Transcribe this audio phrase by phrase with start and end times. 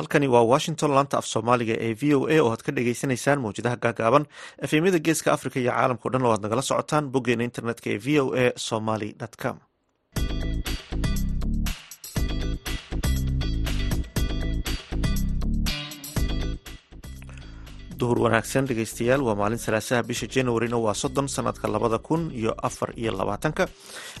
[0.00, 3.76] halkani waa washington laanta af soomaaliga ee v o a oo aad ka dhagaysanaysaan mawjadaha
[3.84, 4.24] gaagaaban.
[4.64, 8.24] Efemyada geeska africa iyo caalamkao dhan oo aad nagala socotaan boggeena internetka ee v o
[8.44, 9.10] a somaly
[9.42, 9.56] com
[18.00, 22.90] duhur wanaagsan dhegeystayaal waa maalin salaasaha bisha januarina waa soddon sanadka labada kun iyo afar
[23.02, 23.64] iyo labaatanka.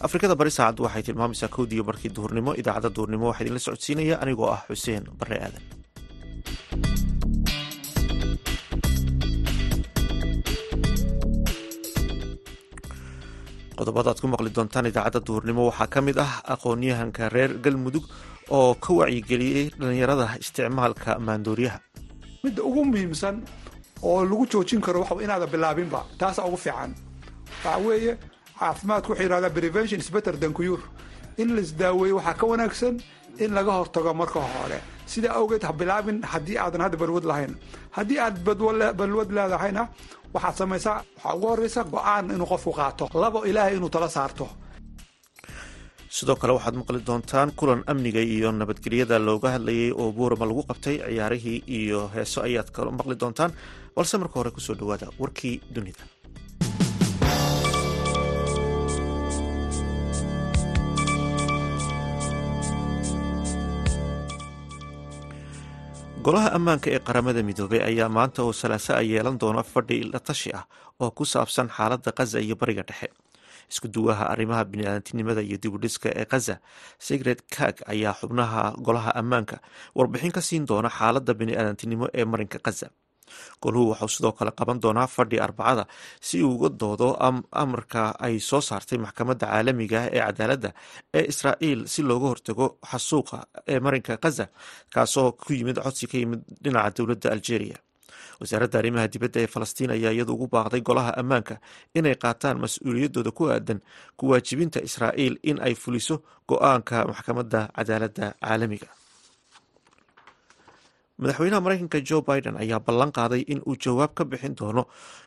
[0.06, 4.60] Afrikada bari saacaddu waxay tilmaamaysaa kowdiiyo markii duhurnimo idaacadda duhurnimo waxaa idinla socodsiinaya anigoo ah
[4.68, 5.64] xuseen bare aadan.
[13.78, 18.04] Qodobada aad ku maqli doontaan idaacadda duhurnimo waxaa ka mid ah aqoon-yahanka reer galmudug
[18.56, 21.78] oo ka wacyigeliyey dhalinyarada isticmaalka maandooriyaha.
[22.44, 23.36] Midda ugu muhiimsan
[24.02, 26.00] oo lagu joojin karo inaada bilaabinba.
[26.18, 26.90] Taasa ugu fiican.
[27.64, 28.12] Waxa weeye
[28.58, 30.82] caafimaadku wuxuu yidhahdaa prevention is better than cure.
[31.42, 32.94] In laisdaaweeyo waxaa ka wanaagsan
[33.44, 34.78] in laga hortago marka hore.
[35.12, 37.52] Sidaa awgeed ha bilaabin haddii aadan hadda balwad lahayn.
[37.96, 38.36] Haddii aad
[39.00, 39.82] balwad leedahayna
[40.34, 43.04] waxaad samaysaa waxaa ugu horreysa go'aan inuu qofku qaato.
[43.22, 44.46] Labo ilaahay inuu tala saarto.
[46.16, 50.96] Sidoo kale waxaad maqli doontaan kulan amniga iyo nabadgelyada looga hadlayay oo buurama lagu qabtay
[51.06, 53.52] ciyaarihii iyo heeso ayaad maqli doontaan
[53.96, 56.04] balse marka hore ku soo dhawaada warkii dunida
[66.26, 70.50] golaha ammaanka ee qaramada midoobey ayaa maanta oo salaaso a yeelan doona fadhi la tashi
[70.58, 70.64] ah
[71.02, 73.08] oo ku saabsan xaaladda khaza iyo bariga dhexe.
[73.72, 76.54] Isku duwaha arrimaha biniaadantinimada iyo dibudhiska ee khaza
[77.06, 79.56] sigred kag ayaa xubnaha golaha ammaanka
[79.98, 82.86] warbixin ka siin doona xaaladda biniaadantinimo ee marinka khaza
[83.62, 85.84] goluhu waxau sidoo kale qaban doonaa fadhi arbacada
[86.26, 87.08] si uu uga doodo
[87.62, 90.70] amarka ay soo saartay maxkamadda caalamiga ah ee cadaaladda
[91.18, 93.38] ee israa'iil si looga hortago xasuuqa
[93.72, 94.44] ee marinka khaza
[94.94, 97.78] kaasoo ku yimid codsi ka yimid dhinaca dowladda algeria.
[98.40, 101.54] Wasaaradda arrimaha dibadda ee falastiin ayaa iyadu ugu baaqday golaha ammaanka
[101.98, 103.80] inay qaataan mas'uuliyaddooda ku aadan
[104.18, 106.16] ku waajibinta israa'iil in ay fuliso
[106.50, 108.88] go'aanka maxkamadda cadaaladda caalamiga
[111.20, 114.82] madaxweynaha mareykanka jo biden ayaa ballan qaaday in uu jawaab ka bixin doono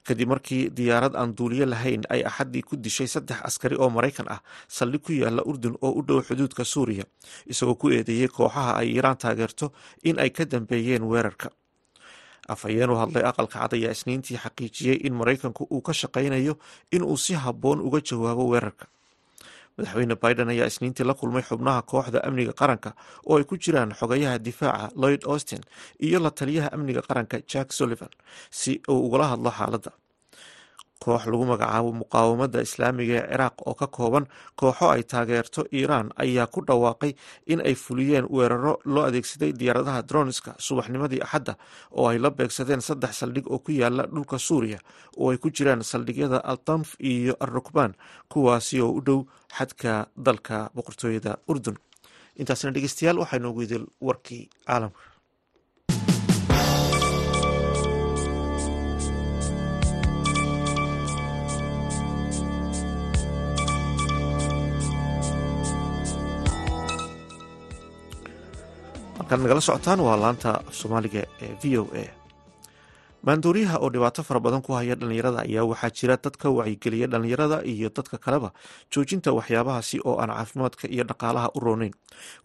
[0.08, 4.42] kadib markii diyaarad aan duuliyo lahayn ay axaddii ku dishay saddex askari oo maraykan ah
[4.68, 7.06] saldhig ku yaalla urdun oo u dhow xuduudka suuriya
[7.46, 9.72] isagoo ku eedeeyey kooxaha ay iiraan taageerto
[10.04, 11.50] in ay ka dambeeyeen weerarka.
[12.54, 16.58] Afhayeen u hadlay aqalka cad ayaa isniintii xaqiijiyey in maraykanku uu ka shaqaynayo
[16.92, 18.86] in uu si habboon uga jawaabo weerarka
[19.78, 22.89] madaxweyne biden ayaa isniintii la kulmay xubnaha kooxda amniga qaranka
[23.29, 25.61] oo ay ku jiraan xogayaha difaaca lloyd austin
[26.07, 28.09] iyo la taliyaha amniga qaranka jack sullivan
[28.59, 29.91] si uu ugala hadlo xaaladda
[31.03, 34.25] koox lagu magacaabo muqaawamada islaamiga ee ciraaq oo ka kooban
[34.59, 37.12] kooxo ay taageerto iiraan ayaa ku dhawaaqay
[37.52, 41.53] in ay fuliyeen weeraro loo adeegsaday diyaaradaha droniska subaxnimadii axadda
[42.00, 44.80] oo ay la beegsadeen saddex saldhig oo ku yaalla dhulka suuriya
[45.22, 47.94] oo ay ku jiraan saldhigyada altanf iyo alrukbaan
[48.31, 49.19] kuwaasi oo u dhow
[49.58, 51.78] xadka dalka boqortooyada urdun.
[52.42, 54.97] Intaasna dhegeystayaal waxaa noogu idil warkii caalamka
[69.18, 72.06] halkaad nagala socotaan waa laanta af soomaaliga ee v o a.
[73.28, 77.57] Maandooriyaha oo dhibaato fara badan ku haya dhalinyarada ayaa waxaa jira dad ka wacyigeliya dhalinyarada
[77.63, 78.50] iyo dadka kaleba
[78.91, 81.94] joojinta waxyaabahaasi oo aan caafimaadka iyo dhaqaalaha u rooneyn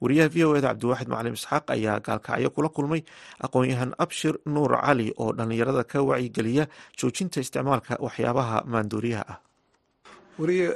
[0.03, 3.03] wariyaha v o eda cabdiwaaxid macalin isxaaq ayaa gaalkacyo kula kulmay
[3.45, 6.65] aqoon-yahan abshir nuur cali oo dhalinyarada ka wacyigeliya
[6.99, 9.39] joojinta isticmaalka waxyaabaha maandooriyaha ah.
[10.39, 10.69] Wariye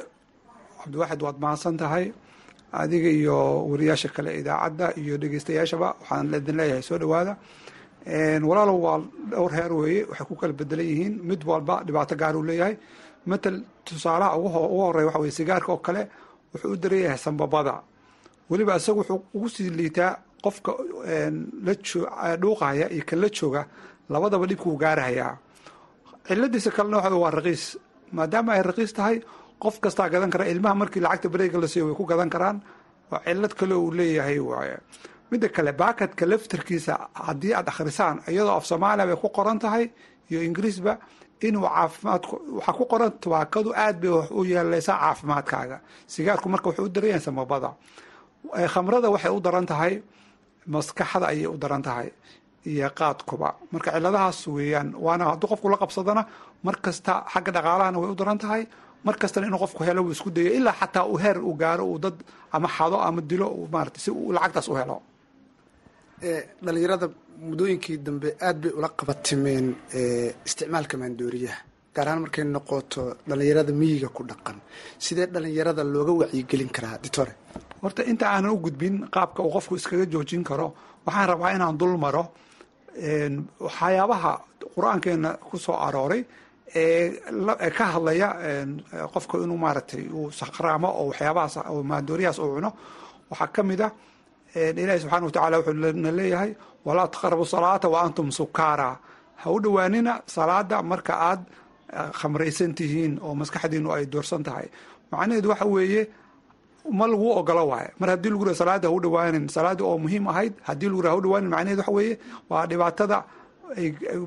[0.82, 2.10] cabdiwaaxid waad mahadsan tahay
[2.72, 3.36] adiga iyo
[3.70, 7.36] wariyaasha kale idaacadda iyo dhegeystayaashaba waxaan idin leeyahay soo dhawaada.
[8.48, 8.98] Walaalow waa
[9.30, 11.14] dhowr heer weeye waxay ku kala bedelan yihiin.
[11.22, 12.76] Mid walba dhibaato gaar uu leeyahay.
[13.26, 16.08] Matal tusaalaha ugu horeya waxa weye sigaarka oo kale
[16.54, 17.74] wuxuu u daran yahay sambabada.
[18.50, 20.72] Weliba isaga wuxuu ugu sii liitaa qofka
[21.66, 23.62] la dhuuqaya iyo kan la jooga
[24.10, 25.36] labadaba dhibkuu gaarahayaa.
[26.26, 27.76] Ciladiisa kalena waa raqiis.
[28.12, 29.16] Maadaama ay raqiis tahay
[29.62, 32.56] qof kastaa gadan kara ilmaha markii lacagta bareega la siiyo way ku gadan karaan.
[33.12, 34.76] Oo cilad kale uu leeyahay waaye.
[35.30, 36.94] Midda kale baakadka laftarkiisa
[37.26, 39.84] haddii aad akhrisaan iyadoo af soomaaliya bay ku qoran tahay
[40.30, 40.92] iyo ingiriisba
[41.46, 45.76] inuu caafimaadku waxaa ku qoran tabaakadu aad bay wax u yeelaysaa caafimaadkaaga.
[46.06, 50.02] Sigaarku marka wuxuu u daran yahay khamrada waxay u daran tahay
[50.66, 52.08] maskaxda ayay u daran tahay
[52.66, 53.48] iyo qaadkuba.
[53.72, 56.22] Marka ciladahaas weeyaan waana hadduu qofku la qabsadana
[56.66, 58.62] mar kasta xagga dhaqaalahana way u daran tahay
[59.04, 61.98] mar kastana inuu qofku helo uu isku dayo ilaa xataa uu heer uu gaaro uu
[62.04, 62.16] dad
[62.56, 64.96] ama xado ama dilo maarata si uu lacagtaas u helo.
[66.64, 67.06] Dhalinyarada
[67.48, 69.66] muddooyinkii dambe aad bay ula qabatimeen
[70.46, 71.58] isticmaalka maandooriyaha
[71.94, 74.56] gaar ahaan markay noqoto dhalinyarada miyiga ku dhaqan.
[75.04, 77.32] Sidee dhalinyarada looga wacyigelin karaa ditore?
[77.82, 80.66] Horta inta aanan u gudbin qaabka uu qofku iskaga joojin karo
[81.06, 82.24] waxaan rabaa inaan dul maro
[83.66, 84.32] waxyaabaha
[84.74, 86.22] qur'aankeena ku soo arooray
[86.72, 88.28] ka hadlaya
[89.12, 92.70] qofka inuu maaragtay uu sakraamo oo waxyaabahaas oo maandooriyahaas uu cuno
[93.30, 93.92] waxaa ka mid ah
[94.54, 96.50] ilaahi subxana watacala wuxuu na leeyahay
[96.86, 98.90] walaa taqrabu salaata wa antum sukaara
[99.42, 101.40] ha u dhowaanina salaada marka aad
[102.20, 104.66] khamraysan tihiin oo maskaxdiinu ay doorsan tahay.
[105.12, 106.02] Macnaheedu waxa weeye
[106.98, 110.24] ma lagu ogolo waaye mar haddii lagu ra salaada ha u dhawaanin salaada oo muhiim
[110.32, 112.14] ahayd haddii lagu ra ha u dhawaanin macnaheedu waxa weeye
[112.50, 113.18] waa dhibaatada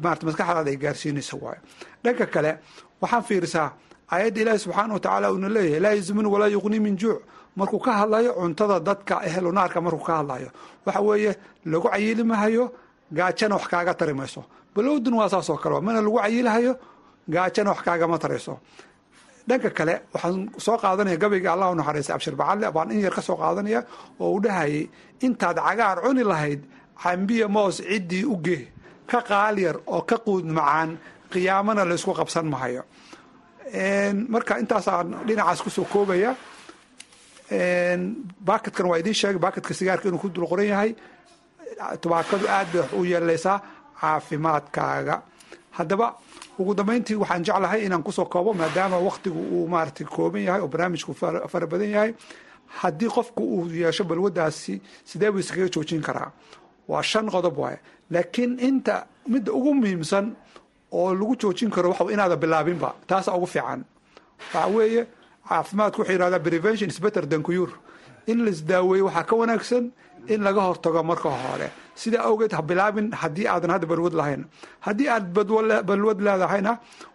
[0.03, 1.61] marata maskaxdaada ay gaarsiinaysa waayo.
[2.03, 2.51] Dhanka kale
[3.01, 3.69] waxaan fiirisaa
[4.11, 7.21] aayadda ilaahi subxaana wa tacaala uuna leeyahay laa yuzmin walaa yuqni min juuc
[7.55, 10.49] markuu ka hadlayo cuntada dadka ehlu naarka markuu ka hadlayo.
[10.85, 12.71] Waxa weeye lagu cayilimahayo
[13.11, 14.43] gaajana wax kaaga tari mayso.
[14.75, 16.73] Balowdun waa saas oo kale mana lagu cayilihayo
[17.29, 18.59] gaajana wax kaagama tarayso.
[19.47, 23.85] Dhanka kale waxaan soo qaadanaya gabayga allah u naxariistay baan in yar ka qaadanaya
[24.19, 24.89] oo uu dhahayay
[25.21, 26.61] intaad cagaar cuni lahayd
[27.03, 28.63] cambiya moos ciddii u geh
[29.11, 30.97] ka qaal yar oo ka quud macaan
[31.31, 32.83] qiyaamana laysku qabsan mahayo
[34.33, 36.35] marka intaasaan dhinacaas ku soo koobaya
[38.47, 40.95] baakadkan waa idiin sheegay baakadka sigaarka inuu ku dul qoran yahay
[42.01, 43.61] tubaakadu aad bay wax u yeelaysaa
[44.01, 45.15] caafimaadkaaga.
[45.77, 46.07] Haddaba
[46.59, 50.67] ugu dambeyntii waxaan jeclahay inaan ku soo koobo maadaama waktigu uu maaragtay kooban yahay oo
[50.67, 51.13] barnaamijku
[51.51, 52.11] fara badan yahay.
[52.81, 56.31] Haddii qofku uu yeesho balwadaasi sidee buu iskaga joojin karaa
[56.87, 57.79] waa shan qodob waaye.
[58.11, 58.95] Laakiin inta
[59.27, 60.25] midda ugu muhiimsan
[60.91, 63.81] oo lagu joojin karo waxa inaada bilaabinba taasa ugu fiican.
[64.53, 65.01] Waxa weeye
[65.49, 67.71] caafimaadku wuxuu yihahdaa prevention is better than cure.
[68.31, 69.85] In laisdaaweeyo waxaa ka wanaagsan
[70.33, 71.69] in laga hortago marka hore.
[72.01, 74.41] Sidaa awgeed ha bilaabin haddii aadan hadda balwad lahayn.
[74.85, 75.25] Haddii aad
[75.89, 76.73] balwad leedahayna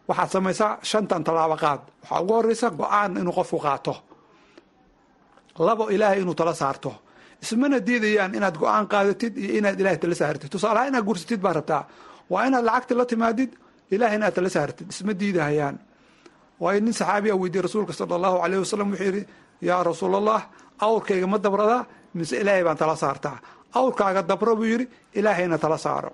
[0.09, 3.95] waxaad samaysaa shantan tallaabo qaad waxaa ugu horeysa go'aan inuu qofku qaato.
[5.59, 6.93] Labo ilaahay inuu tala saarto
[7.45, 10.49] ismana diidayaan inaad go'aan qaadatid iyo inaad ilahay tala saartid.
[10.55, 11.83] Tusaalaha inaad gursatid baa rabtaa.
[12.33, 13.51] Waa inaad lacagta la timaadid
[13.95, 14.87] ilahay inaad tala saartid.
[14.93, 15.77] Isma diidahayaan.
[16.61, 19.23] Waayo nin saxaabi a weydiye rasuulka sala allahu alayh wasalam wuxuu yidhi
[19.69, 20.41] yaa rasuul allah
[20.87, 21.83] awrkayga ma dabradaa
[22.15, 23.37] mise ilaahay baan tala saartaa.
[23.79, 24.87] Awrkaaga dabro buu yidhi
[25.19, 26.11] ilaahayna tala saaro.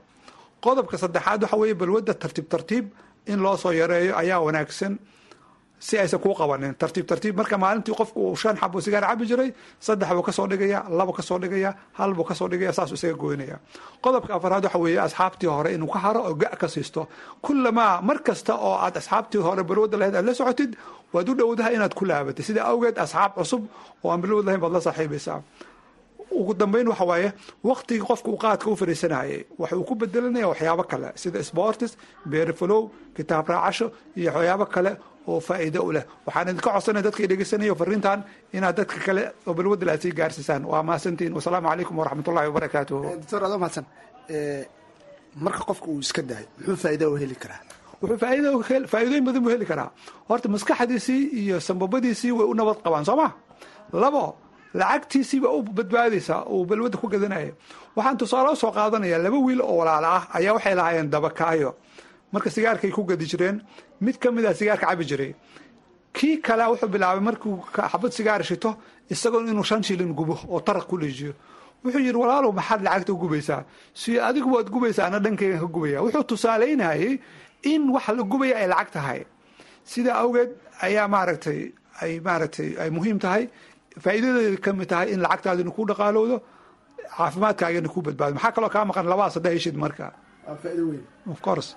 [0.65, 2.85] Qodobka saddexaad waxa weeye balwadda tartiib tartiib
[3.27, 4.93] in loo soo yareeyo ayaa wanaagsan
[5.79, 9.51] si aysan kuu qabanin tartiib tartiib marka maalintii qofku uu shan xabo sigaar cabi jiray
[9.81, 12.95] saddex buu ka soo dhigaya labo ka soo dhigaya hal buu ka soo dhigaya saasuu
[12.95, 13.59] isaga goynaya.
[14.03, 17.09] Qodobka afaraad waxa weeye asxaabtii hore inuu ka haro oo ga ka siisto.
[17.43, 20.77] Kulamaa mar kasta oo aad asxaabtii hore balwada lahayd aad la socotid
[21.13, 23.63] waad u dhowdaha inaad ku laabatid sida awgeed asxaab cusub
[24.05, 25.41] oo aan balwad lahayn baad la saaxiibaysaa
[26.31, 27.33] ugu dambeyn waxa waaye
[27.65, 31.97] waktigii qofka uu qaadka u fariisanayay waxa uu ku bedelanaya waxyaabo kale sida sportis
[32.31, 33.87] beerifalow kitaab raacasho
[34.17, 34.93] iyo waxyaabo kale
[35.29, 36.05] oo faa'iido u leh.
[36.27, 40.63] Waxaan idinka codsanaya dadka dhegeysanayo fariintan inaad dadka kale oo balwadal aad sii gaarsiisaan.
[40.71, 42.49] Waa mahadsantihin wasalaamu calaykum waraxmat ullahi
[43.21, 43.85] doctor adoo mahadsan
[45.45, 47.61] marka qofka uu iska daayo muxuu faa'iida u heli karaa?
[48.03, 48.51] Wuxuu faa'iido
[48.93, 49.91] faa'iidooyin badan buu heli karaa.
[50.29, 53.29] Horta maskaxdiisii iyo sambabadiisii way u nabad qabaan soo ma?
[53.93, 54.23] Labo
[54.81, 57.53] lacagtiisiiba u badbaadaysaa uu balwadda ku gadanaya
[57.97, 61.71] waxaan tusaale u soo qaadanaya laba wiil oo walaala ah ayaa waxay lahaayeen dabakaayo.
[62.33, 63.57] Marka sigaarkay ku gadi jireen
[64.01, 65.33] mid ka mid a sigaarka cabi jiray.
[66.17, 67.57] Kii kale wuxuu bilaabay markuu
[67.93, 68.71] xabad sigaar shito
[69.11, 71.33] isagoo inuu shan shilin gubo oo taraq ku leejiyo
[71.85, 73.63] wuxuu yidhi walaalow maxaad lacagta u gubaysaa?
[73.95, 77.19] Si adigu waad gubaysaa ana ka gubaya wuxuu tusaalaynayay
[77.63, 79.21] in wax la gubaya ay lacag tahay.
[79.85, 80.51] Sidaa awgeed
[80.83, 81.61] ayaa maaragtay
[82.03, 83.49] ay maaragtay ay muhiim tahay
[84.05, 86.37] faa'iidadeeda ka mid tahay in lacagtaadina ku dhaqaalowdo
[87.17, 88.35] caafimaadkaagana ku badbaado.
[88.35, 89.07] Maxaa kaloo kaa maqan?
[89.13, 90.07] Labadaas hadda heshid marka.
[91.33, 91.69] Of course.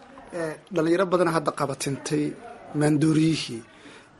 [0.75, 2.23] Dhalinyaro badan hadda qabatintay
[2.79, 3.61] maandooriyihii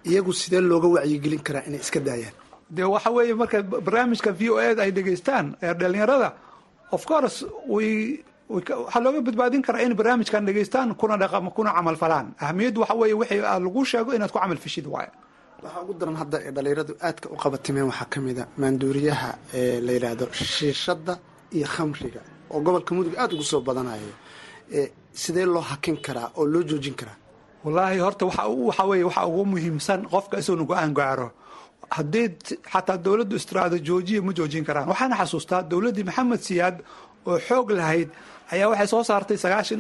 [0.10, 2.34] iyagu sidee looga wacyigelin karaa inay iska daayaan?
[2.75, 6.29] Dee waxa weeye marka barnaamijka v o eda ay dhegeystaan ee dhalinyarada
[6.96, 7.38] of course
[7.68, 12.27] way waxaa looga badbaadin karaa in barnaamijkan dhegeystaan kuna dhaqam kuna camal falaan.
[12.44, 15.12] Ahamiyaddu waxa weeye wixii lagu sheego inaad ku camal fishid waayo
[15.63, 19.80] waxaa ugu daran hadda ee dhalinyaradu aadka u qabatimeen waxaa ka mid a maanduuriyaha ee
[19.86, 20.25] la yidhaahdo
[20.56, 21.13] shiishadda
[21.58, 22.22] iyo khamriga
[22.54, 24.12] oo gobolka mudug aada ugu soo badanayo
[25.22, 27.18] sidee loo hakin karaa oo loo joojin karaa?
[27.63, 31.28] Wallaahi horta waxa weye waxa ugu muhiimsan qofka isagoona go'aan gaaro.
[31.98, 32.28] Haddii
[32.74, 34.88] xataa dowladdu istiraado joojiya ma joojin karaan.
[34.92, 36.75] Waxaana xasuustaa dowladdii maxamed siyaad
[37.29, 38.09] oo xoog lahayd
[38.53, 39.79] ayaa waxay soo saartay sagaashan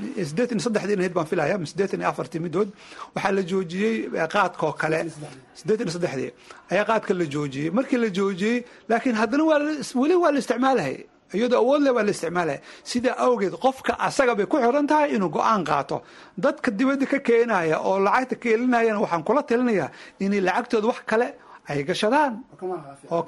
[1.15, 2.69] baan filaya ama sideetan iyo afartii midood.
[3.15, 3.95] Waxaa la joojiyey
[4.35, 4.99] qaadkaoo kale
[5.59, 6.31] sideetan iyo saddexdii
[6.71, 7.69] ayaa qaadka la joojiyey.
[7.77, 8.57] Markii la joojiyey
[8.89, 9.59] laakiin haddana waa
[10.01, 10.99] weli waa la isticmaalahayy
[11.33, 12.59] iyadoo awood le baa la isticmaalaya
[12.91, 16.01] sidaa awgeed qofka asaga bay ku xiran tahay inuu go'aan qaato.
[16.37, 19.89] Dadka dibadda ka keenaya oo lacagta keelinayana waxaan kula talinayaa
[20.19, 21.27] inay lacagtooda wax kale
[21.69, 22.33] ay gashadaan
[23.11, 23.21] oo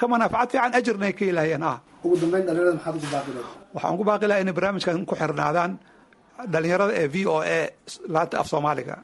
[0.00, 1.78] ka manaaficad fiican ajirna ay ka helahayaan ah.
[2.04, 2.36] Ugu ugu
[3.74, 5.72] waxaan ku baaqi lahaa inay barnaamijkan ku xirnaadaan
[6.52, 7.60] dhalinyarada ee v o a
[8.14, 8.96] laanta af soomaaliga.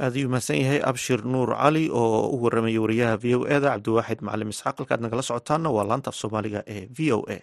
[0.00, 4.20] Aad ayuu mahadsan yahay abshir nuur cali oo u waramaya wariyaha v o eda cabdiwaaxid
[4.26, 7.38] macalim isxaaq halkaad nagala socotaana waa laanta af soomaaliga ee v o a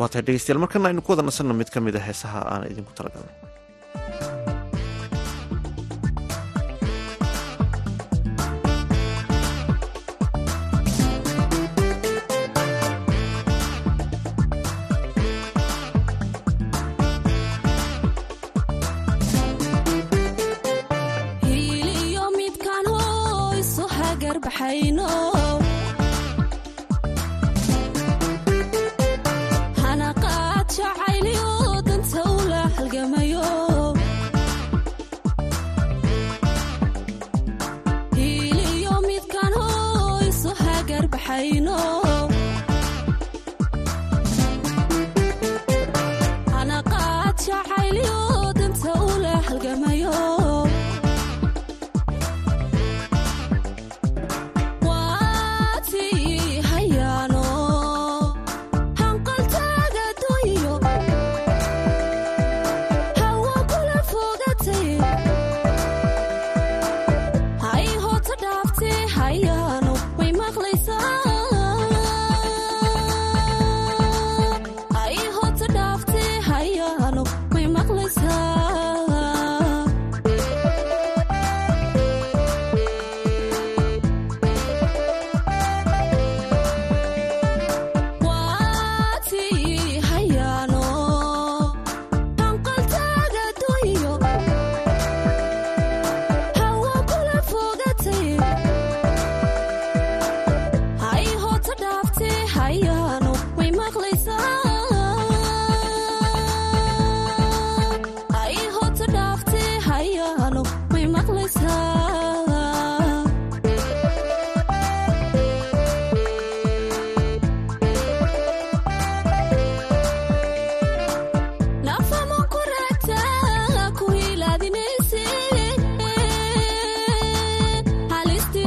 [0.00, 0.62] waa tahay dhegeystayaal.
[0.64, 3.36] Markana aynu ku wada nasanno mid ka mid a heesaha aan idinku talagalnay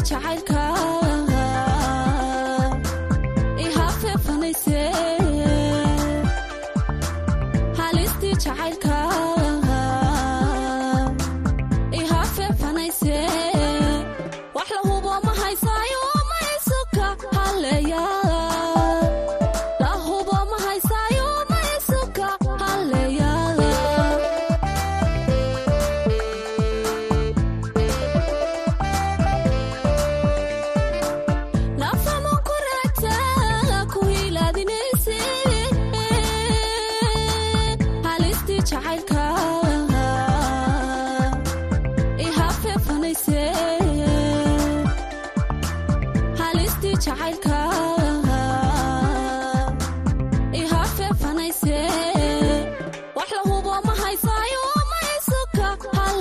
[0.03, 0.72] jacaylka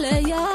[0.02, 0.51] urgumada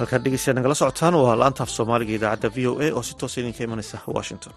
[0.00, 3.64] halkaad dhegeystayaad nagala socotaan waa laanta soomaaliga idaacadda v o a oo si toosa idinka
[3.64, 4.52] imanaysa washington.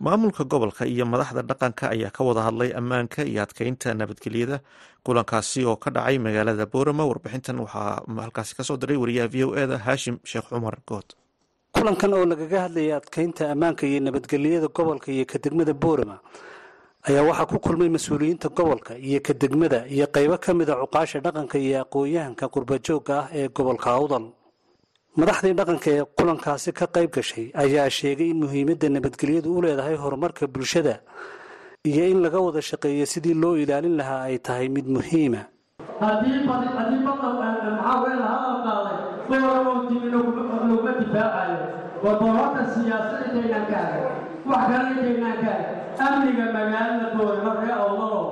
[0.00, 4.60] Maamulka gobolka iyo madaxda dhaqanka ayaa ka wada hadlay ammaanka iyo adkeynta nabadgelyada.
[5.04, 9.54] Kulankaasi oo ka dhacay magaalada boorama warbixintan waxaa halkaasi ka soo diray wariyaha v o
[9.62, 11.08] eda haashim sheekh cumar good
[11.74, 16.16] kulankan oo lagaga hadlayay adkeynta ammaanka iyo nabadgelyada gobolka iyo ka degmada boorama
[17.08, 21.58] ayaa waxaa ku kulmay mas'uuliyiinta gobolka iyo ka degmada iyo qaybo ka mida cuqaasha dhaqanka
[21.58, 24.24] iyo aqoon-yahanka qurbajoogga ah ee gobolka awdal
[25.20, 30.44] madaxdii dhaqanka ee kulankaasi ka qayb gashay ayaa sheegay in muhiimadda nabadgelyadu u leedahay horumarka
[30.54, 30.94] bulshada
[31.90, 35.42] iyo in laga wada shaqeeyo sidii loo ilaalin lahaa ay tahay mid muhiima.
[45.14, 48.22] Amniga magaalada boorama ree awdalo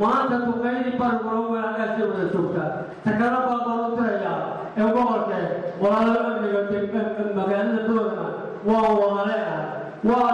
[0.00, 2.70] maanta duqaydii bariguna walaalaasay wada joogtaa
[3.04, 4.38] takala baa baan u dirayaa
[4.76, 4.86] ee
[5.80, 6.60] gobolkee walaalo amniga
[7.38, 8.26] magaalada boorama
[8.68, 9.62] waa wadale ah.
[10.04, 10.32] Waa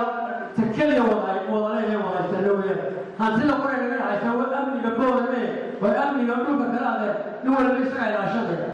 [0.56, 2.80] takeliya wada wadale wadaysano weyaan
[3.18, 5.42] hantida kuray naga dhacaysa waa amniga boorame
[5.82, 7.08] waa amniga dhulka kale ade
[7.44, 8.68] nin waliba isaga ilaashanaya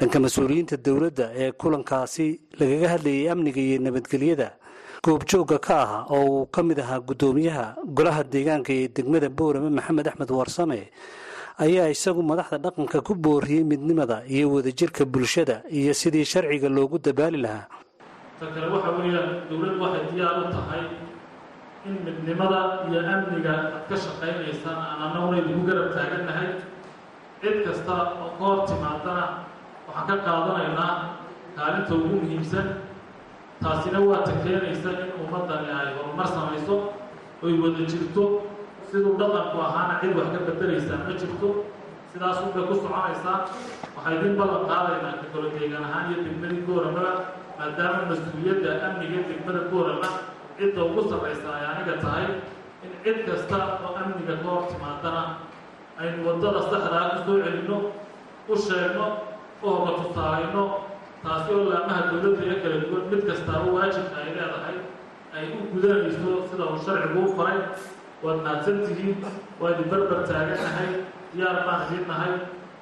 [0.00, 2.26] dhanka mas'uuliyiinta dowladda ee kulankaasi
[2.60, 4.48] lagaga hadlayay amniga iyo nabadgelyada
[5.04, 10.06] goobjoogga ka ahaa oo uu ka mid ahaa guddoomiyaha golaha deegaanka ee degmada boorame maxamed
[10.08, 10.80] axmed warsame
[11.58, 17.38] ayaa isagu madaxda dhaqanka ku booriyey midnimada iyo wadajirka bulshada iyo sidii sharciga loogu dabaali
[17.44, 17.66] lahaa.
[18.40, 20.82] Ta kale waxa weeyaan dowladdu waxay diyaar u tahay
[21.86, 26.48] in midnimada iyo amniga aad ka shaqaynaysaan aan annaguna idinku garab taagannahay
[27.40, 29.24] cid kasta oo ka hor timaadana
[29.86, 30.92] waxaan ka qaadanaynaa
[31.56, 32.66] kaalinta ugu muhiimsan.
[33.62, 36.74] Taasina waa ta keenaysa in ummaddani ay horumar samayso
[37.44, 38.24] oy wada jirto
[38.94, 41.48] siduu dhaqanku ahaana cid wax ka bedelaysaa ma jirto.
[42.14, 43.36] Sidaas unbay ku soconaysaa
[43.96, 47.06] waxaa idin ballan qaadaynaa ka kalo deegaan ahaan iyo degmadii boorama
[47.58, 50.08] maadaama mas'uuliyadda amniga degmada boorama
[50.58, 52.26] cidda ugu sarraysa ay aniga tahay
[52.86, 55.22] in cid kasta oo amniga ka hor timaadana
[56.00, 57.76] aynu waddada saxdaa ku soo celinno
[58.52, 59.06] u sheegno
[59.62, 60.62] u hoga tusaalayno
[61.24, 64.76] taasi oo laamaha dowladda ee kala duwan mid kastaaba waajibka ay leedahay
[65.36, 67.58] ay u gudanayso sida uu sharcigu u faray
[68.24, 69.16] waad mahadsan tihiin
[69.60, 70.90] waa idin barbar taagannahay
[71.34, 72.32] diyaar baan idin nahay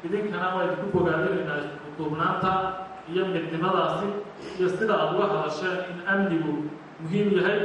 [0.07, 2.50] idinkana waa idinku bogaadinaynaa iskuduubnaanta
[3.12, 4.09] iyo midnimadaasi
[4.59, 6.52] iyo sida aad uga hadasheen in amnigu
[7.02, 7.59] muhiim yahay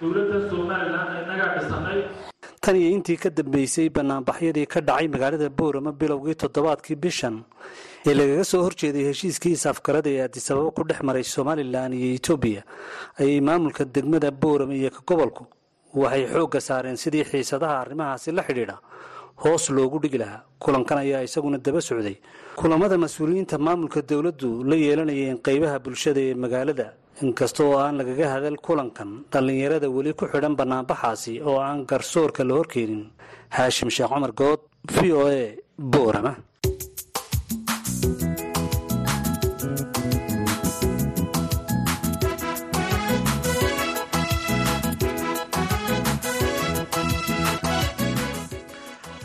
[0.00, 1.98] dowladda somalilan innagaa dhisanay
[2.64, 7.36] tan iyo intii ka dambeysay banaanbaxyadii ka dhacay magaalada boorama bilowgii toddobaadkii bishan.
[8.08, 12.62] Ee lagaga soo horjeeday heshiiskii is-afgarada ee addisababo ku dhex maray somalilan iyo etoobiya
[13.20, 15.42] ayay maamulka degmada boorama iyo ka gobolku
[15.94, 18.76] waxay xoogga saareen sidii xiisadaha arrimahaasi la xidhiidha.
[19.42, 20.42] Hoos loogu dhigi lahaa.
[20.62, 22.16] Kulankan ayaa isaguna daba socday.
[22.56, 26.86] Kulamada mas'uuliyiinta maamulka dowladdu la yeelanayeen qeybaha bulshada ee magaalada.
[27.22, 32.54] Inkasta oo aan lagaga hadal kulankan dhallinyarada weli ku xidhan banaanbaxaasi oo aan garsoorka la
[32.58, 33.10] horkeenin.
[33.56, 34.60] Haashim sheekh cumar good
[34.94, 36.32] v o a boorama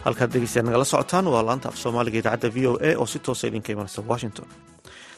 [0.05, 3.47] halkaad dhegeystayaad nagala socotaan waa laanta af soomaaliga idaacadda v o a oo si toosa
[3.47, 4.47] idinka imanaysa washington.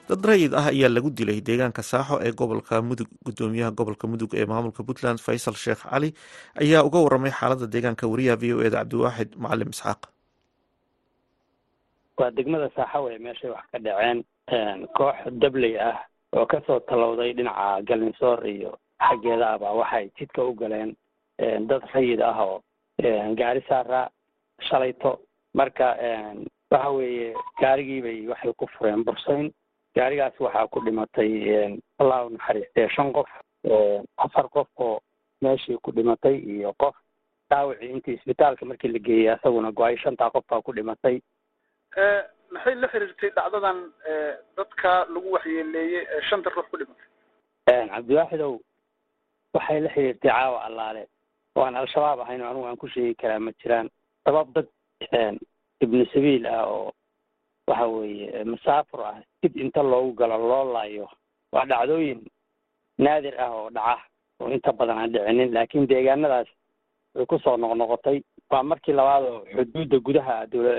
[0.10, 4.46] Dad rayid ah ayaa lagu dilay deegaanka saaxo ee gobolka mudug gudoomiyaha gobolka mudug ee
[4.52, 6.10] maamulka puntland faysal sheekh cali
[6.62, 10.02] ayaa uga waramay xaalada deegaanka wariyaha v o eda cabdiwaaxid macalim isxaaq.
[12.18, 14.18] Waa degmada saaxo wey meeshay wax ka dhaceen
[14.98, 15.98] koox dabley ah
[16.38, 18.72] oo ka soo talowday dhinaca galinsoor iyo
[19.08, 20.96] xaggeeda abaa waxay jidka u galeen
[21.70, 22.64] dad rayid ah oo
[23.40, 24.02] gaari saara
[24.62, 25.20] shalayto.
[25.54, 25.96] Marka
[26.72, 29.52] waxa weeye gaarigiibay waxay ku fureen bursayn
[29.96, 33.30] gaarigaas waxaa ku dhimatay allah u naxariistee shan qof
[34.18, 35.00] afar qof oo
[35.42, 36.96] meeshii ku dhimatay iyo qof
[37.50, 41.22] dhaawacii intii isbitaalka markii la geeyey asaguna go'ay shantaa qof baa ku dhimatay.
[42.52, 43.80] Maxay la xiriirtay dhacdadan
[44.58, 47.88] dadka lagu waxyeeleeyey ee shanta ruux ku dhimatay?
[47.90, 48.60] Cabdiwaaxidow
[49.54, 51.08] waxay la xiriirtay caawa allaale.
[51.56, 53.90] Oo aan al-shabaab ahayn oo anugu aan ku sheegi karaa ma jiraan
[54.28, 54.68] sabab dad
[55.82, 56.92] ibnu sabiil ah oo
[57.68, 61.08] waxa weeye masaafur ah dib inta loogu galo loo laayo
[61.56, 62.20] waa dhacdooyin
[63.00, 64.04] naadir ah oo dhaca
[64.44, 66.48] oo inta badan aan dhicinin laakiin deegaanadaas
[67.16, 68.20] way ku soo noqnoqotay.
[68.52, 70.72] Waa markii labaad oo xuduudda gudaha dowla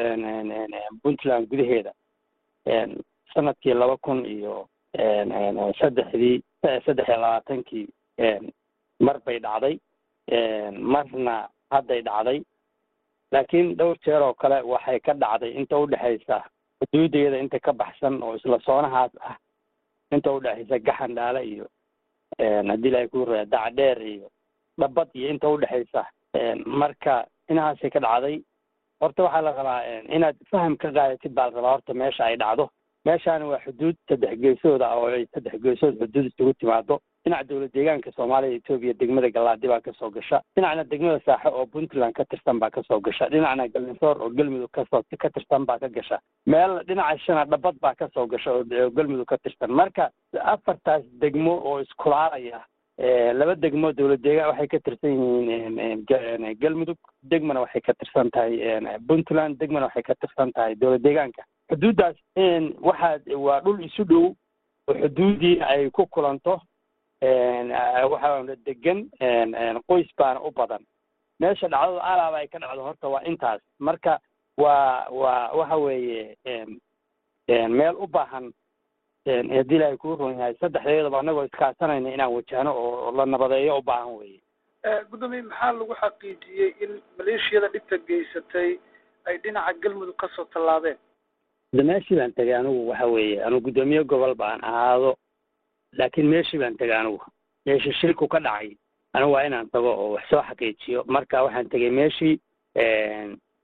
[1.02, 1.92] puntland gudaheeda
[3.34, 4.68] sannadkii laba kun iyo
[5.80, 6.42] saddexdii
[6.84, 7.87] saddex iyo labaatankii
[9.00, 9.78] mar bay dhacday
[10.92, 12.38] marna hadday dhacday
[13.32, 16.42] laakiin dhowr jeer oo kale waxay ka dhacday inta udhexaysa
[16.80, 19.36] xuduudayada inta ka baxsan oo isla soonahaas ah
[20.12, 21.66] inta udhexaysa gaxan dhaale iyo
[22.38, 24.28] haddii ilahay ku raa dacdheer iyo
[24.80, 26.06] dhabad iyo inta udhexaysa
[26.66, 28.36] marka inahaasay ka dhacday.
[29.00, 29.82] Horta waxaa la rabaa
[30.16, 32.68] inaad faham ka qaadatid baa la rabaa horta meesha ay dhacdo.
[33.06, 37.72] Meeshaani waa xuduud saddex geesood ah oo ay saddex geesood xuduud isugu timaado dhinaca dowlad
[37.74, 40.40] deegaanka soomaaliya etoobiya degmada galaadi baa ka soo gasha.
[40.57, 43.28] Dhinacna degmada saaxe oo puntland ka tirsan baa ka soo gasha.
[43.31, 46.18] Dhinacna galinsoor oo galmudug ka soo ka tirsan baa ka gasha.
[46.46, 49.70] Meel dhinaca shana dhabad baa ka soo gasha oo galmudug ka tirsan.
[49.72, 50.11] Marka
[50.42, 52.62] afartaas degmo oo iskulaalaya
[53.35, 56.07] laba degmo dowlad deegaan waxay ka tirsan yihiin
[56.61, 58.59] galmudug degmana waxay ka tirsan tahay
[59.09, 61.42] puntland degmana waxay ka tirsan tahay dowlad deegaanka.
[61.70, 62.16] Xuduuddaas
[62.81, 64.24] waxaa waa dhul isu dhow
[64.88, 66.61] oo xuduuddii ay ku kulanto
[67.22, 69.09] waxaa degan
[69.88, 70.85] qoys baana u badan.
[71.40, 73.61] Meesha dhacdada alaaba ay ka dhacdo horta waa intaas.
[73.81, 74.18] Marka
[74.57, 76.37] waa waa waxa weeye
[77.68, 78.52] meel u baahan
[79.26, 84.14] haddii ilaahay kuu ron yahay saddexdeedaba annagoo iskaasanayna inaan wajahno oo la nabadeeyo u baahan
[84.18, 84.40] weye
[85.11, 88.78] gudoomiye maxaa lagu xaqiijiyey in maleeshiyada dhibta geysatay
[89.26, 90.96] ay dhinaca galmudug ka soo tallaabeen?
[91.72, 95.14] De meeshii baan tegay anigu waxa weeye anigu guddoomiye gobol baan ahaado
[95.92, 97.20] laakiin meeshii baan tegay anigu
[97.66, 98.77] meeshii shilku ka dhacay.
[99.14, 101.05] Anigu waa inaan tago oo wax soo xaqiijiyo.
[101.07, 102.38] Marka waxaan tegay meeshii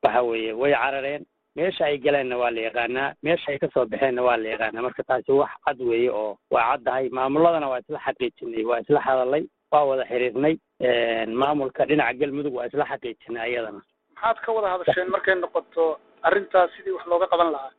[0.03, 1.25] waxa weeye way carareen.
[1.57, 3.15] Meesha ay galeenna waa la yaqaanaa.
[3.23, 4.83] Meesha ay ka soo baxeenna waa la yaqaanaa.
[4.83, 9.45] Marka taasi wax cad weeye oo waa caddahay maamuladana waa isla xaqiijinay waa isla hadalay
[9.73, 10.57] waa wada xiriirnay.
[11.41, 13.81] Maamulka dhinaca galmudug waa isla xaqiijinay ayadana
[14.15, 17.71] maxaad ka wada hadasheen markay noqoto arrintaas sidii wax looga qaban lahaa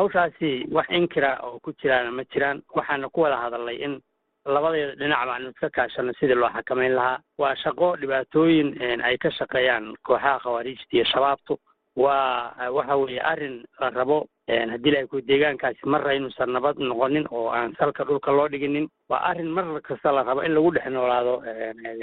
[0.00, 2.62] hawshaasi wax inkira oo ku jiraana ma jiraan.
[2.74, 4.00] Waxaana ku wada hadalnay in
[4.46, 7.20] labadeeda dhinac baanu iska kaashano sidii loo xakamayn lahaa.
[7.38, 11.58] Waa shaqo dhibaatooyin ay ka shaqeeyaan kooxaha khawaariijta iyo shabaabtu.
[11.96, 17.50] Waa waxa weeye arrin la rabo haddii ilahay ku deegaankaasi marra inuusan nabad noqonin oo
[17.52, 18.88] aan salka dhulka loo dhiginin.
[19.08, 21.42] Waa arrin mar kasta la rabo in lagu dhex noolaado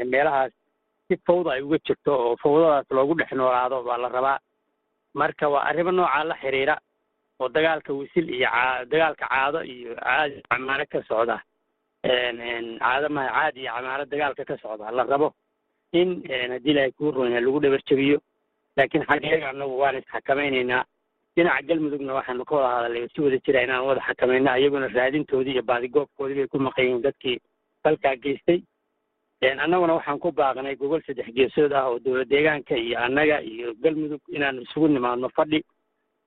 [0.05, 0.51] meelahaas
[1.07, 4.39] si fawda ay uga jirto oo fawdadaas loogu dhex noolaado baa la rabaa.
[5.15, 6.77] Marka waa arrimo noocaa la xiriira
[7.39, 11.37] oo dagaalka wisil iyo caa dagaalka caado iyo caadi camaaro ka socda.
[12.79, 15.33] Caado maha caadi iyo camaaro dagaalka ka socda la rabo.
[15.93, 18.19] In haddii ilaahay kuu roonyahay lagu dhabar jabiyo
[18.77, 20.83] laakiin xageega anagu waan isxakamaynaynaa
[21.35, 25.63] dhinaca galmudugna waxaanu ka wada hadalay si wada jira inaan wada xakamayna iyaguna raadintoodii iyo
[25.63, 27.39] baadigoobkoodii bay ku maqan dadkii
[27.83, 28.61] dalkaa geystay.
[29.41, 34.21] Annaguna waxaan ku baaqnay gogol saddex geesood ah oo dowlad deegaanka iyo annaga iyo galmudug
[34.29, 35.63] inaan isugu nimaadno fadhi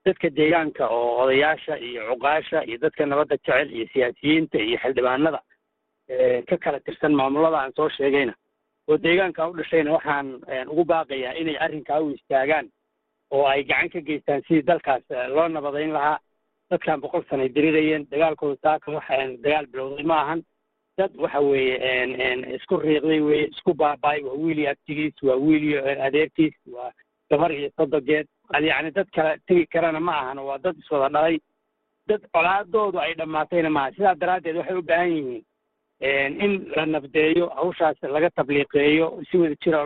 [0.04, 5.40] dadka deegaanka oo odayaasha iyo cuqaasha iyo dadka nabadda jecel iyo siyaasiyiinta iyo xildhibaanada
[6.48, 8.34] ka kala tirsan maamulada aan soo sheegayna.
[8.88, 10.26] Oo deegaanka u dhashayna waxaan
[10.72, 12.66] ugu baaqayaa inay arrinkaa u istaagaan
[13.30, 15.02] oo ay gacan ka geystaan sidii dalkaas
[15.34, 16.18] loo nabadayn lahaa.
[16.70, 19.04] Dadkan boqol sanay dirirayeen dagaalkooda saaka wax
[19.42, 20.42] dagaal bilowday ma ahan.
[20.98, 21.76] Dad waxa weeye
[22.56, 26.90] isku riiqday weye isku baaba'ay waa wiil iyo abtigiis waa wiil iyo adeertiis waa
[27.30, 28.26] gabar iyo sodogeed
[28.58, 31.38] yacni dad kale tegi karana ma ahan waa dad iswada dhalay.
[32.08, 35.44] Dad colaadoodu ay dhammaatayna maaha sidaa daraaddeed waxay u baahan yihiin
[36.44, 39.80] in la nabdeeyo hawshaas laga tabliiqeeyo si wada jira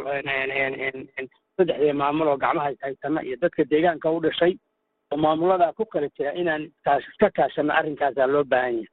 [1.57, 4.55] saddexdii maamul oo gacmaha ishaysana iyo dadka deegaanka u dhashay.
[5.13, 6.71] Oo maamuladaa ku kala jira inaan
[7.09, 8.89] iska kaashano arrinkaasaa loo baahan yahay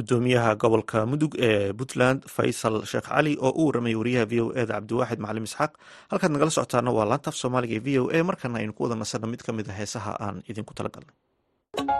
[0.00, 4.74] gudoomiyaha gobolka mudug ee puntland faysal sheekh cali oo u waramaya wariyaha v o eda
[4.78, 5.72] cabdiwaaxid macalim isxaaq.
[6.10, 9.26] Halkaad nagala socotaana waa laantaaf soomaaliga ee v o a markana aynu ku wada nasano
[9.34, 11.14] mid ka mid a heesaha aan idinku talagalnay.
[11.78, 11.99] ruux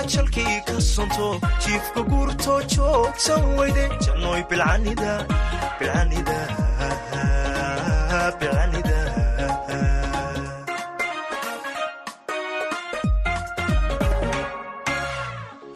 [0.00, 1.26] jamataa jalkii ka sonto
[1.64, 5.12] jiifka guurtoo joogsan weyde jannoy bilcanida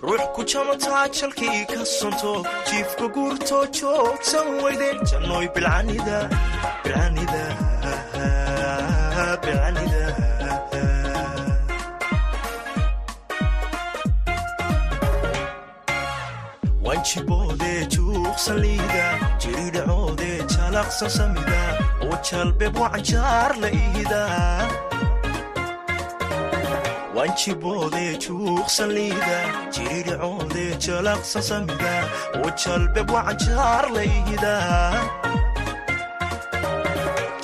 [0.06, 2.32] ruux ku jamataa jalkii ka sonto
[2.70, 6.18] jiifka guurtoo joogsan weyde jannoy bilcanida
[18.44, 19.04] juuqsan liida
[19.42, 21.61] jiridhacoodee jalaqsan samida
[22.04, 24.22] oo jalbeeb wacanjaar la ihida
[27.16, 29.38] wanjiboodee juuqsan liida
[29.74, 31.92] jiridhacoodee jalaqsan samida
[32.42, 34.54] oo jalbeeb wacanjaar la ihida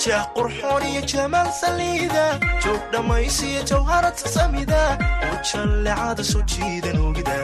[0.02, 2.24] jeex qurxoon iyo jamaal saliida
[2.64, 4.82] joog dhammaysiyo jawharata samida
[5.28, 7.38] oo jallecada soo jiidan ogida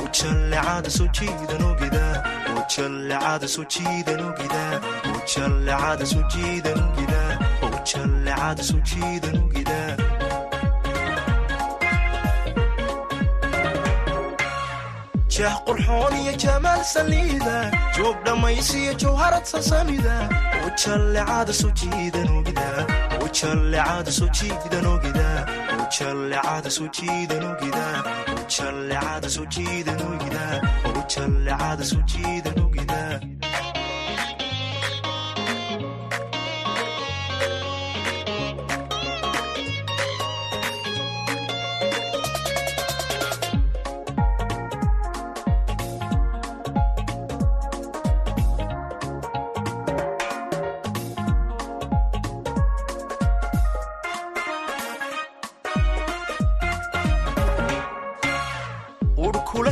[0.00, 2.04] oo jallecada soo jiidan ogida
[15.34, 17.56] jeex qurxoon iyo jamaal saliida
[17.96, 20.14] joog dhammaysiyo jawharad sasamida
[20.64, 21.52] oo jallecada
[29.36, 30.46] soo jiidan ogida
[31.08, 32.98] oo jallecada soo jiidan ogida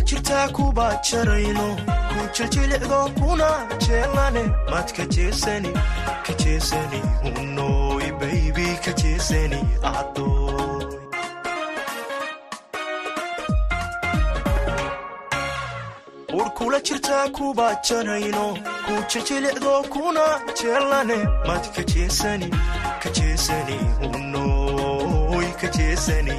[0.09, 1.67] jirtaa kuba jarayno
[2.11, 3.49] ku jiljilicdo kuna
[3.87, 5.73] jeelane maad ka jeesani
[6.27, 7.01] ka jeesani
[7.41, 9.61] unoy baybi ka jeesani
[9.95, 10.85] adoy
[16.39, 18.47] ur kula jirtaa kuba jarayno
[18.87, 20.25] ku jiljilicdo kuna
[20.61, 22.49] jeelane maad ka jeesani
[23.03, 23.79] ka jeesani
[24.15, 26.37] unoy ka jeesani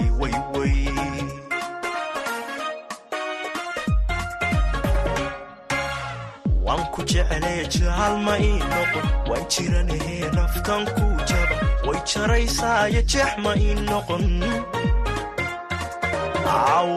[7.18, 11.56] jeclee jaalma ii noqon waan jiranahee naftan ku jaba
[11.88, 14.26] way jaraysaayo jeex ma ii noqon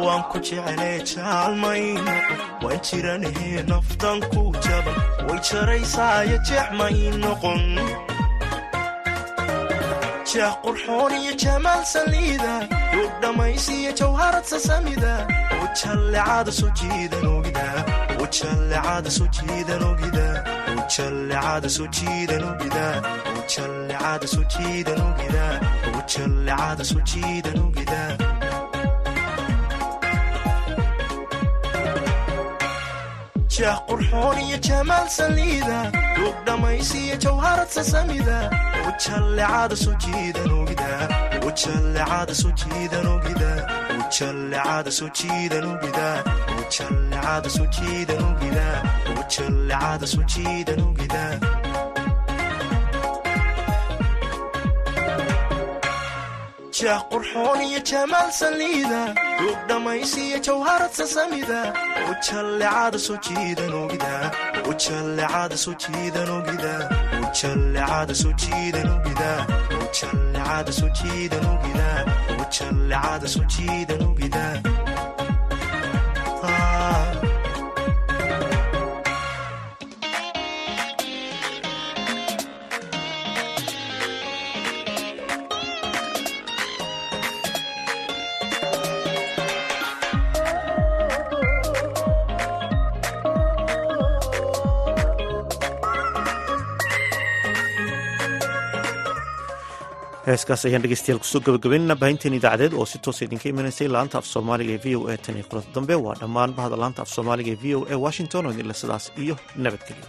[0.05, 4.93] waan ku jeclee jaalma ii noqon waan jiranahee naftan ku jaba
[5.29, 7.63] way jaraysaayo jeex ma ii noqon
[10.33, 12.53] jeex qurxoon iyo jamaal saliida
[12.93, 15.15] duug dhammaysiyo jawharad sasamida
[33.55, 35.79] jeex qurxoon iyo jamaal saliida
[36.17, 38.39] duug dhammaysiyo jawharad sasamida
[38.87, 40.49] oo jallecada soo jiidan
[41.61, 42.53] jallecada soo
[50.35, 51.25] jiidan ogida
[56.79, 59.01] jeex qurxoon iyo jamaal saliida
[59.39, 61.61] duug dhammaysiyo jawharad sasamida
[62.09, 64.13] oo jallecada soo jiidan ogida
[64.69, 66.73] oo jallecada soo jiidan ogida
[67.19, 69.31] oo jallecada soo jiidan ogida
[70.51, 71.89] jallecada soo jiidan ogida
[72.33, 74.43] oo jallecada soo jiidan ogida
[100.31, 104.27] heeskaas ayaan dhegeystayaal ku soo gabagabaynana baahinteen idaacadeed oo si toosa idinka imanaysay laanta af
[104.33, 107.51] soomaaliga ee v o a tan iyo kulanta dambe waa dhammaan bahda laanta af soomaaliga
[107.55, 110.07] ee v o a washington oo idinle sidaas iyo nabadgelyo